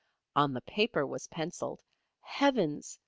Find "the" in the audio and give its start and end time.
0.55-0.61